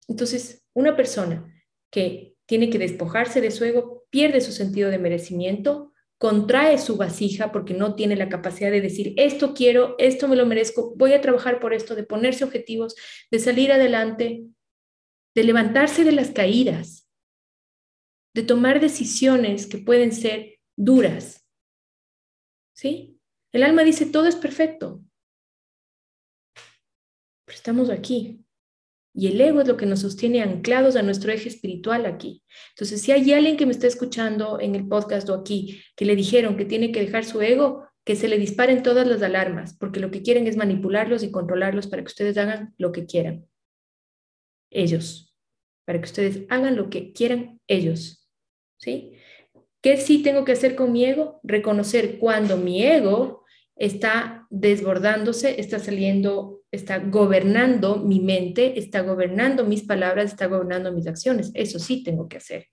Entonces, 0.09 0.65
una 0.75 0.97
persona 0.97 1.53
que 1.91 2.37
tiene 2.47 2.71
que 2.71 2.79
despojarse 2.79 3.41
de 3.41 3.51
su 3.51 3.65
ego 3.65 4.05
pierde 4.11 4.41
su 4.41 4.53
sentido 4.53 4.91
de 4.91 4.99
merecimiento, 4.99 5.93
contrae 6.19 6.79
su 6.79 6.97
vasija 6.97 7.51
porque 7.51 7.75
no 7.75 7.95
tiene 7.95 8.17
la 8.17 8.29
capacidad 8.29 8.71
de 8.71 8.81
decir, 8.81 9.15
esto 9.17 9.55
quiero, 9.55 9.97
esto 9.99 10.29
me 10.29 10.37
lo 10.37 10.47
merezco, 10.47 10.95
voy 10.97 11.15
a 11.15 11.21
trabajar 11.21 11.61
por 11.61 11.75
esto, 11.75 11.95
de 11.95 12.05
ponerse 12.05 12.45
objetivos, 12.45 12.95
de 13.31 13.39
salir 13.39 13.73
adelante. 13.73 14.45
de 15.35 15.45
levantarse 15.45 16.05
de 16.05 16.12
las 16.12 16.31
caídas, 16.31 17.09
de 18.35 18.43
tomar 18.43 18.81
decisiones 18.81 19.67
que 19.67 19.79
pueden 19.79 20.12
ser 20.12 20.61
duras. 20.77 21.47
¿Sí? 22.75 23.12
El 23.52 23.62
alma 23.62 23.85
dice, 23.85 24.06
todo 24.06 24.26
es 24.26 24.37
perfecto. 24.37 25.02
Pero 27.44 27.56
estamos 27.56 27.90
aquí. 27.90 28.44
Y 29.14 29.26
el 29.26 29.40
ego 29.40 29.61
es 29.61 29.68
lo 29.68 29.76
que 29.76 29.85
nos 29.85 30.00
sostiene 30.00 30.42
anclados 30.42 30.97
a 30.97 31.02
nuestro 31.02 31.32
eje 31.32 31.50
espiritual 31.50 32.06
aquí. 32.06 32.42
Entonces, 32.71 33.02
si 33.02 33.12
hay 33.12 33.30
alguien 33.32 33.59
que 33.59 33.66
me 33.66 33.73
está 33.73 33.87
escuchando 33.87 34.59
en 34.59 34.75
el 34.75 34.88
podcast 34.88 35.28
o 35.28 35.35
aquí, 35.35 35.82
que 35.97 36.06
le 36.06 36.16
dijeron 36.16 36.56
que 36.56 36.64
tiene 36.64 36.92
que 36.92 37.00
dejar 37.00 37.26
su 37.26 37.42
ego, 37.42 37.87
que 38.04 38.16
se 38.16 38.26
le 38.26 38.38
disparen 38.38 38.82
todas 38.82 39.06
las 39.06 39.23
alarmas, 39.23 39.76
porque 39.76 40.00
lo 40.00 40.11
que 40.11 40.23
quieren 40.23 40.47
es 40.47 40.56
manipularlos 40.56 41.23
y 41.23 41.30
controlarlos 41.30 41.87
para 41.88 42.02
que 42.02 42.09
ustedes 42.09 42.38
hagan 42.38 42.75
lo 42.78 42.90
que 42.90 43.04
quieran. 43.04 43.47
Ellos. 44.71 45.37
Para 45.85 46.00
que 46.00 46.06
ustedes 46.06 46.47
hagan 46.49 46.76
lo 46.76 46.88
que 46.88 47.12
quieran 47.12 47.61
ellos. 47.66 48.26
¿Sí? 48.78 49.12
¿Qué 49.82 49.99
sí 49.99 50.23
tengo 50.23 50.44
que 50.44 50.52
hacer 50.52 50.75
con 50.75 50.90
mi 50.90 51.04
ego? 51.04 51.38
Reconocer 51.42 52.18
cuando 52.18 52.56
mi 52.56 52.82
ego 52.82 53.42
está 53.76 54.47
desbordándose, 54.50 55.61
está 55.61 55.79
saliendo, 55.79 56.62
está 56.71 56.99
gobernando 56.99 57.97
mi 57.97 58.21
mente, 58.21 58.79
está 58.79 59.00
gobernando 59.00 59.64
mis 59.64 59.83
palabras, 59.83 60.33
está 60.33 60.47
gobernando 60.47 60.93
mis 60.93 61.07
acciones. 61.07 61.50
Eso 61.55 61.79
sí 61.79 62.02
tengo 62.02 62.29
que 62.29 62.37
hacer, 62.37 62.67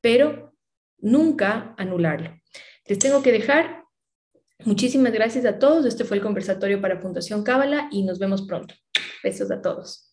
pero 0.00 0.54
nunca 0.98 1.74
anularlo. 1.78 2.30
Les 2.86 2.98
tengo 2.98 3.22
que 3.22 3.32
dejar. 3.32 3.84
Muchísimas 4.64 5.12
gracias 5.12 5.44
a 5.44 5.58
todos. 5.58 5.86
Este 5.86 6.04
fue 6.04 6.18
el 6.18 6.22
conversatorio 6.22 6.80
para 6.80 7.00
Fundación 7.00 7.42
Cábala 7.42 7.88
y 7.90 8.04
nos 8.04 8.18
vemos 8.18 8.42
pronto. 8.42 8.74
Besos 9.22 9.50
a 9.50 9.60
todos. 9.60 10.03